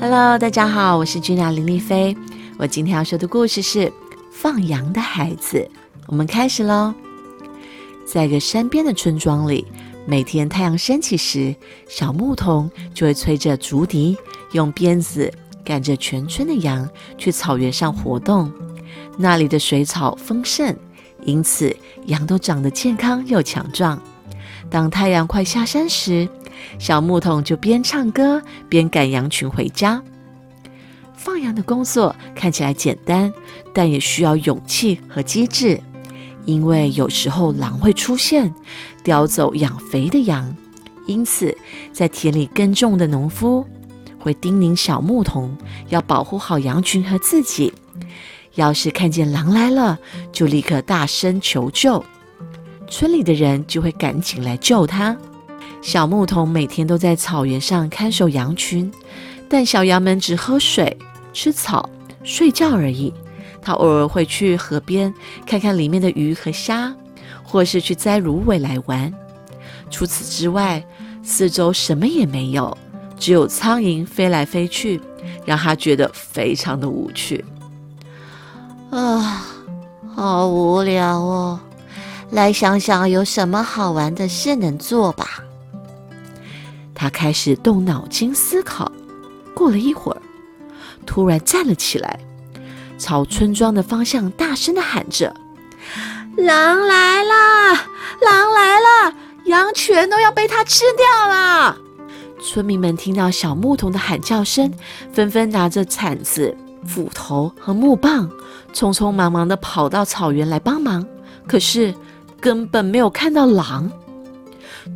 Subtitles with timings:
[0.00, 2.16] Hello，大家好，我是君娜林丽菲。
[2.56, 3.86] 我今天要说的故事是
[4.30, 5.58] 《放羊的孩子》。
[6.06, 6.94] 我们开始喽。
[8.06, 9.66] 在一个山边的村庄里，
[10.06, 11.52] 每天太阳升起时，
[11.88, 14.16] 小牧童就会吹着竹笛，
[14.52, 15.32] 用鞭子
[15.64, 16.88] 赶着全村的羊
[17.18, 18.52] 去草原上活动。
[19.16, 20.76] 那里的水草丰盛，
[21.24, 21.76] 因此
[22.06, 24.00] 羊都长得健康又强壮。
[24.70, 26.28] 当太阳快下山时，
[26.78, 30.02] 小牧童就边唱歌边赶羊群回家。
[31.14, 33.32] 放羊的工作看起来简单，
[33.74, 35.80] 但也需要勇气和机智，
[36.44, 38.54] 因为有时候狼会出现，
[39.02, 40.56] 叼走养肥的羊。
[41.06, 41.56] 因此，
[41.92, 43.66] 在田里耕种的农夫
[44.18, 45.56] 会叮咛小牧童
[45.88, 47.72] 要保护好羊群和自己。
[48.54, 49.98] 要是看见狼来了，
[50.32, 52.04] 就立刻大声求救。
[52.88, 55.16] 村里的人就会赶紧来救他。
[55.80, 58.90] 小牧童每天都在草原上看守羊群，
[59.48, 60.96] 但小羊们只喝水、
[61.32, 61.88] 吃草、
[62.22, 63.12] 睡觉而已。
[63.60, 65.12] 他偶尔会去河边
[65.46, 66.94] 看看里面的鱼和虾，
[67.42, 69.12] 或是去摘芦苇来玩。
[69.90, 70.84] 除此之外，
[71.22, 72.76] 四周什么也没有，
[73.18, 75.00] 只有苍蝇飞来飞去，
[75.44, 77.44] 让他觉得非常的无趣。
[78.90, 79.46] 啊，
[80.14, 81.60] 好无聊哦！
[82.30, 85.37] 来想想有什么好玩的事能做吧。
[86.98, 88.90] 他开始动脑筋思考。
[89.54, 90.20] 过了一会儿，
[91.06, 92.18] 突然站了起来，
[92.98, 95.32] 朝村庄的方向大声的喊着
[96.36, 97.74] ：“狼来了！
[98.20, 99.14] 狼来了！
[99.44, 101.76] 羊全都要被它吃掉了！”
[102.42, 104.72] 村民们听到小牧童的喊叫声，
[105.12, 108.28] 纷纷拿着铲子、斧头和木棒，
[108.72, 111.04] 匆匆忙忙的跑到草原来帮忙。
[111.46, 111.94] 可是，
[112.40, 113.90] 根本没有看到狼，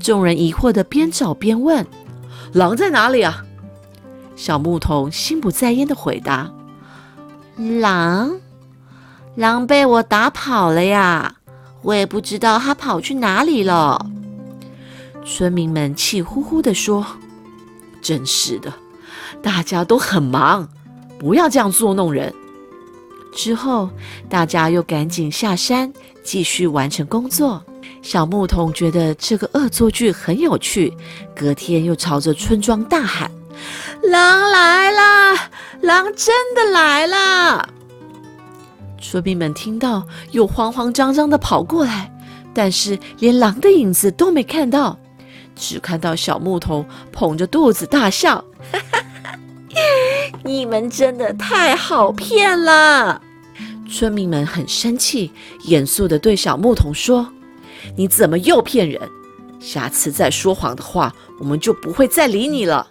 [0.00, 1.86] 众人疑惑的边找边问
[2.52, 3.44] ：“狼在哪里啊？”
[4.36, 6.50] 小牧童心不在焉的回答
[7.80, 8.40] ：“狼，
[9.36, 11.36] 狼被我打跑了呀！
[11.82, 14.06] 我也不知道它跑去哪里了。”
[15.24, 17.06] 村民们气呼呼的说
[18.02, 18.72] ：“真是的，
[19.40, 20.68] 大家都很忙，
[21.18, 22.34] 不要这样捉弄人。”
[23.34, 23.88] 之后，
[24.28, 25.92] 大家又赶紧下山。
[26.24, 27.64] 继续完成工作。
[28.02, 30.92] 小牧童觉得这个恶作剧很有趣，
[31.34, 33.30] 隔天又朝着村庄大喊
[34.02, 35.38] ：“狼来了！
[35.80, 37.68] 狼真的来了！”
[39.00, 42.12] 村民们听到，又慌慌张张的跑过来，
[42.54, 44.98] 但是连狼的影子都没看到，
[45.56, 48.44] 只看到小牧童捧着肚子大笑
[50.44, 53.20] ：“你们真的太好骗了！”
[53.90, 55.30] 村民们很生气，
[55.64, 57.28] 严肃地对小牧童说
[57.96, 59.00] ：“你怎么又骗人？
[59.60, 62.88] 下次再说谎的话，我们就不会再理你了。”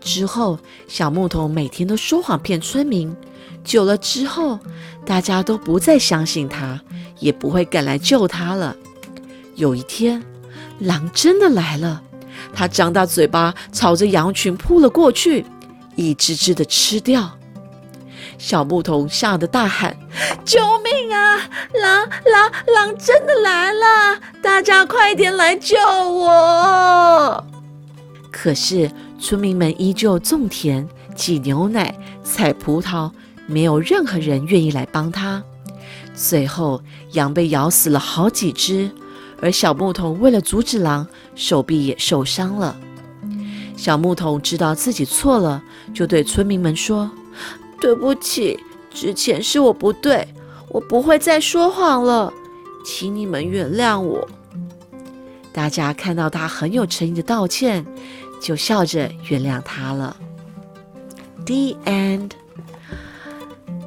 [0.00, 0.58] 之后，
[0.88, 3.14] 小牧童每天都说谎骗村民，
[3.64, 4.58] 久了之后，
[5.04, 6.80] 大家都不再相信他，
[7.18, 8.76] 也不会赶来救他了。
[9.56, 10.22] 有一天，
[10.78, 12.02] 狼真的来了，
[12.52, 15.44] 他张大嘴巴朝着羊群扑了过去，
[15.96, 17.38] 一只只的吃掉。
[18.40, 19.94] 小牧童吓得大喊
[20.46, 21.36] ：“救命啊！
[21.74, 24.18] 狼狼狼真的来了！
[24.40, 27.44] 大家快点来救我！”
[28.32, 28.90] 可是
[29.20, 33.10] 村民们依旧种田、挤牛奶、采葡萄，
[33.46, 35.44] 没有任何人愿意来帮他。
[36.14, 38.90] 最后，羊被咬死了好几只，
[39.42, 42.74] 而小牧童为了阻止狼，手臂也受伤了。
[43.76, 45.62] 小牧童知道自己错了，
[45.92, 47.10] 就对村民们说。
[47.80, 48.58] 对不起，
[48.90, 50.26] 之前是我不对，
[50.68, 52.32] 我不会再说谎了，
[52.84, 54.28] 请你们原谅我。
[55.52, 57.84] 大家看到他很有诚意的道歉，
[58.40, 60.16] 就笑着原谅他了。
[61.46, 62.30] The end。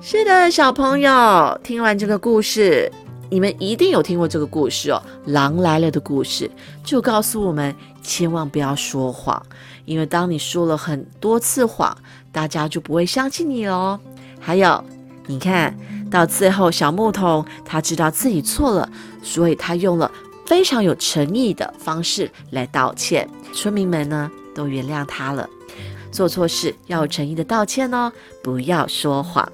[0.00, 2.90] 是的，小朋友，听完这个故事，
[3.30, 5.00] 你们一定有听过这个故事哦，
[5.32, 6.50] 《狼来了》的故事，
[6.82, 9.40] 就告诉我们千万不要说谎，
[9.84, 11.96] 因为当你说了很多次谎。
[12.32, 14.00] 大家就不会相信你喽。
[14.40, 14.82] 还有，
[15.26, 15.76] 你看
[16.10, 18.88] 到最后，小牧童他知道自己错了，
[19.22, 20.10] 所以他用了
[20.46, 23.28] 非常有诚意的方式来道歉。
[23.52, 25.46] 村民们呢都原谅他了。
[26.10, 28.10] 做错事要有诚意的道歉哦，
[28.42, 29.46] 不要说谎。